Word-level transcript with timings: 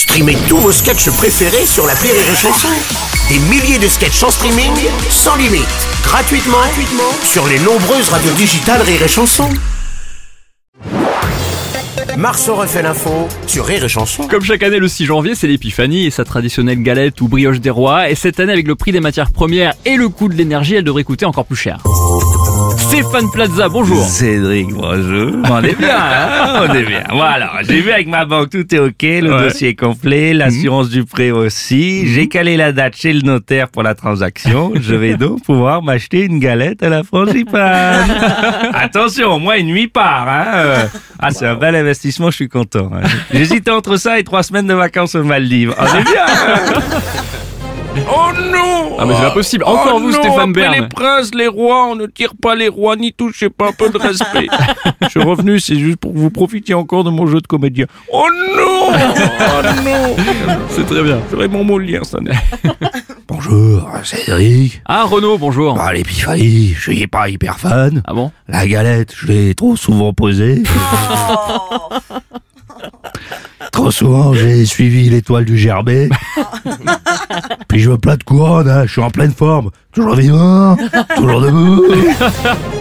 Streamez 0.00 0.38
tous 0.48 0.56
vos 0.56 0.72
sketchs 0.72 1.10
préférés 1.10 1.66
sur 1.66 1.86
la 1.86 1.92
Rire 1.92 2.14
et 2.14 2.34
Chanson. 2.34 2.68
Des 3.28 3.38
milliers 3.50 3.78
de 3.78 3.86
sketchs 3.86 4.22
en 4.22 4.30
streaming, 4.30 4.72
sans 5.10 5.36
limite, 5.36 5.68
gratuitement, 6.02 6.56
gratuitement 6.56 7.12
sur 7.22 7.46
les 7.46 7.58
nombreuses 7.58 8.08
radios 8.08 8.32
digitales 8.32 8.80
Rire 8.80 9.02
et 9.02 9.08
Chanson. 9.08 9.50
Marceau 12.16 12.54
refait 12.54 12.80
l'info 12.80 13.28
sur 13.46 13.66
Rire 13.66 13.84
et 13.84 13.90
Chanson. 13.90 14.26
Comme 14.26 14.42
chaque 14.42 14.62
année, 14.62 14.78
le 14.78 14.88
6 14.88 15.04
janvier, 15.04 15.34
c'est 15.34 15.48
l'épiphanie 15.48 16.06
et 16.06 16.10
sa 16.10 16.24
traditionnelle 16.24 16.82
galette 16.82 17.20
ou 17.20 17.28
brioche 17.28 17.60
des 17.60 17.68
rois. 17.68 18.08
Et 18.08 18.14
cette 18.14 18.40
année, 18.40 18.54
avec 18.54 18.66
le 18.66 18.76
prix 18.76 18.92
des 18.92 19.00
matières 19.00 19.30
premières 19.30 19.74
et 19.84 19.96
le 19.96 20.08
coût 20.08 20.30
de 20.30 20.34
l'énergie, 20.34 20.76
elle 20.76 20.84
devrait 20.84 21.04
coûter 21.04 21.26
encore 21.26 21.44
plus 21.44 21.56
cher. 21.56 21.82
Stéphane 22.90 23.30
Plaza, 23.30 23.68
bonjour. 23.68 24.04
Cédric, 24.04 24.72
bonjour. 24.74 25.30
On 25.48 25.62
est 25.62 25.78
bien, 25.78 25.96
hein 25.96 26.66
On 26.68 26.74
est 26.74 26.82
bien. 26.82 27.04
Voilà, 27.12 27.52
j'ai 27.62 27.80
vu 27.82 27.92
avec 27.92 28.08
ma 28.08 28.24
banque, 28.24 28.50
tout 28.50 28.74
est 28.74 28.80
ok, 28.80 29.02
le 29.02 29.32
Ouais. 29.32 29.42
dossier 29.44 29.68
est 29.68 29.74
complet, 29.76 30.34
l'assurance 30.34 30.88
du 30.88 31.04
prêt 31.04 31.30
aussi. 31.30 32.08
J'ai 32.08 32.26
calé 32.26 32.56
la 32.56 32.72
date 32.72 32.96
chez 32.96 33.12
le 33.12 33.20
notaire 33.20 33.68
pour 33.68 33.84
la 33.84 33.94
transaction. 33.94 34.72
Je 34.80 34.96
vais 34.96 35.16
donc 35.16 35.44
pouvoir 35.44 35.82
m'acheter 35.82 36.24
une 36.24 36.40
galette 36.40 36.82
à 36.82 36.88
la 36.88 37.04
frangipane. 37.04 38.10
Attention, 38.74 39.38
moi 39.38 39.58
une 39.58 39.68
nuit 39.68 39.86
part, 39.88 40.26
hein. 40.28 40.88
Ah, 41.20 41.30
c'est 41.30 41.46
un 41.46 41.54
bel 41.54 41.76
investissement, 41.76 42.30
je 42.32 42.36
suis 42.36 42.48
content. 42.48 42.90
hein. 42.92 43.06
J'hésitais 43.32 43.70
entre 43.70 43.98
ça 43.98 44.18
et 44.18 44.24
trois 44.24 44.42
semaines 44.42 44.66
de 44.66 44.74
vacances 44.74 45.14
aux 45.14 45.22
Maldives. 45.22 45.74
On 45.78 45.84
est 45.84 46.02
bien, 46.02 46.26
hein 46.26 46.80
Oh 47.96 48.30
non 48.52 48.96
Ah, 48.98 49.04
mais 49.06 49.14
c'est 49.14 49.22
pas 49.22 49.30
possible. 49.30 49.64
Encore 49.64 49.94
Oh 49.96 50.00
vous, 50.00 50.10
non, 50.12 50.18
Stéphane 50.22 50.52
Bern. 50.52 50.74
les 50.74 50.86
princes, 50.88 51.34
les 51.34 51.48
rois, 51.48 51.86
on 51.86 51.96
ne 51.96 52.06
tire 52.06 52.34
pas 52.40 52.54
les 52.54 52.68
rois, 52.68 52.96
ni 52.96 53.12
touchez 53.12 53.50
pas 53.50 53.68
un 53.68 53.72
peu 53.72 53.88
de 53.90 53.98
respect. 53.98 54.46
Je 55.02 55.08
suis 55.08 55.22
revenu, 55.22 55.58
c'est 55.58 55.76
juste 55.78 55.96
pour 55.98 56.12
que 56.12 56.18
vous 56.18 56.30
profitiez 56.30 56.74
encore 56.74 57.02
de 57.04 57.10
mon 57.10 57.26
jeu 57.26 57.40
de 57.40 57.46
comédien. 57.46 57.86
Oh 58.12 58.26
non 58.56 58.90
Oh 58.92 59.62
non 59.84 60.14
C'est 60.70 60.86
très 60.86 61.02
bien. 61.02 61.18
J'aurais 61.30 61.48
mon 61.48 61.64
mot 61.64 61.78
lien, 61.78 62.02
ça 62.04 62.18
n'est. 62.20 62.30
Bonjour, 63.28 63.88
Cédric. 64.02 64.82
Ah, 64.86 65.04
Renaud, 65.04 65.38
bonjour. 65.38 65.74
Bah, 65.74 65.92
l'épiphanie, 65.92 66.74
je 66.76 66.90
suis 66.90 67.06
pas 67.06 67.28
hyper 67.28 67.58
fan. 67.60 68.02
Ah 68.04 68.12
bon? 68.12 68.32
La 68.48 68.66
galette, 68.66 69.14
je 69.16 69.26
l'ai 69.28 69.54
trop 69.54 69.76
souvent 69.76 70.12
posée. 70.12 70.62
Trop 73.90 74.06
souvent, 74.06 74.32
j'ai 74.32 74.64
suivi 74.66 75.10
l'étoile 75.10 75.44
du 75.44 75.58
gerbet. 75.58 76.08
Puis 77.68 77.80
je 77.80 77.90
me 77.90 77.98
plains 77.98 78.16
de 78.16 78.22
couronne, 78.22 78.68
hein, 78.68 78.84
je 78.86 78.92
suis 78.92 79.00
en 79.00 79.10
pleine 79.10 79.32
forme. 79.32 79.70
Toujours 79.92 80.14
vivant, 80.14 80.76
toujours 81.16 81.40
debout. 81.40 81.84